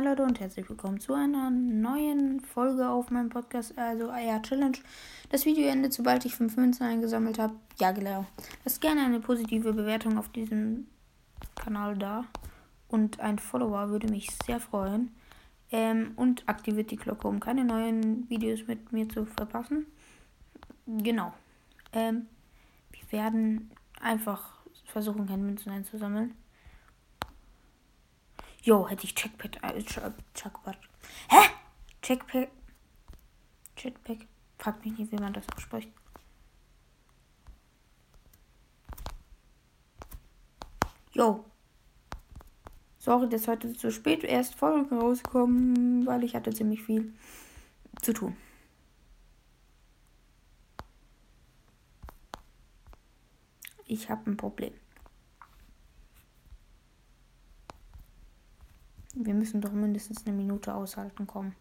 und 0.00 0.40
herzlich 0.40 0.66
willkommen 0.70 0.98
zu 0.98 1.12
einer 1.12 1.50
neuen 1.50 2.40
Folge 2.40 2.88
auf 2.88 3.10
meinem 3.10 3.28
Podcast, 3.28 3.76
also 3.76 4.10
eher 4.10 4.40
Challenge. 4.40 4.78
Das 5.28 5.44
Video 5.44 5.68
endet, 5.68 5.92
sobald 5.92 6.24
ich 6.24 6.34
5 6.34 6.56
Münzen 6.56 6.84
eingesammelt 6.84 7.38
habe. 7.38 7.54
Ja, 7.78 7.92
genau. 7.92 8.24
Lasst 8.64 8.80
gerne 8.80 9.02
eine 9.02 9.20
positive 9.20 9.74
Bewertung 9.74 10.16
auf 10.16 10.30
diesem 10.30 10.86
Kanal 11.54 11.98
da. 11.98 12.24
Und 12.88 13.20
ein 13.20 13.38
Follower 13.38 13.90
würde 13.90 14.08
mich 14.08 14.30
sehr 14.46 14.58
freuen. 14.58 15.10
Ähm, 15.70 16.12
und 16.16 16.48
aktiviert 16.48 16.90
die 16.90 16.96
Glocke, 16.96 17.28
um 17.28 17.38
keine 17.38 17.66
neuen 17.66 18.28
Videos 18.30 18.66
mit 18.66 18.92
mir 18.92 19.06
zu 19.06 19.26
verpassen. 19.26 19.84
Genau. 20.86 21.34
Ähm, 21.92 22.26
wir 22.92 23.18
werden 23.18 23.70
einfach 24.00 24.54
versuchen, 24.86 25.26
keine 25.26 25.42
Münzen 25.42 25.70
einzusammeln. 25.70 26.34
Jo, 28.62 28.88
hätte 28.88 29.04
ich 29.04 29.14
Checkpad. 29.14 29.62
Äh, 29.62 29.82
Checkpad. 29.82 30.78
Hä? 31.28 31.48
Checkpad. 32.02 32.48
Jetpack. 33.78 34.26
Fragt 34.58 34.84
mich 34.84 34.98
nicht, 34.98 35.12
wie 35.12 35.16
man 35.16 35.32
das 35.32 35.44
ausspricht. 35.56 35.90
Jo. 41.12 41.44
Sorry, 42.98 43.28
dass 43.28 43.48
heute 43.48 43.72
zu 43.72 43.90
spät 43.90 44.24
erst 44.24 44.54
Folgen 44.54 44.98
rauskommen, 44.98 46.06
weil 46.06 46.22
ich 46.24 46.34
hatte 46.34 46.52
ziemlich 46.52 46.82
viel 46.82 47.14
zu 48.02 48.12
tun. 48.12 48.36
Ich 53.86 54.10
habe 54.10 54.30
ein 54.30 54.36
Problem. 54.36 54.74
Wir 59.14 59.34
müssen 59.34 59.60
doch 59.60 59.72
mindestens 59.72 60.26
eine 60.26 60.36
Minute 60.36 60.72
aushalten 60.72 61.26
kommen. 61.26 61.56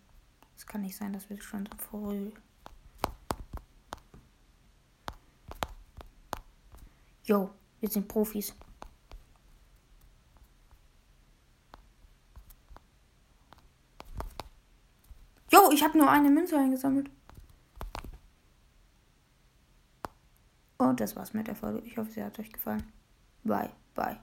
Es 0.55 0.65
kann 0.65 0.81
nicht 0.81 0.95
sein, 0.95 1.13
dass 1.13 1.29
wir 1.29 1.41
schon 1.41 1.65
so 1.65 1.77
früh. 1.77 2.31
Jo, 7.23 7.49
wir 7.79 7.89
sind 7.89 8.07
Profis. 8.07 8.55
Jo, 15.51 15.71
ich 15.71 15.83
habe 15.83 15.97
nur 15.97 16.09
eine 16.09 16.29
Münze 16.29 16.57
eingesammelt. 16.57 17.09
Und 20.77 20.99
das 20.99 21.15
war's 21.15 21.33
mit 21.33 21.47
der 21.47 21.55
Folge. 21.55 21.79
Ich 21.85 21.97
hoffe, 21.97 22.11
sie 22.11 22.23
hat 22.23 22.39
euch 22.39 22.51
gefallen. 22.51 22.83
Bye, 23.43 23.71
bye. 23.95 24.17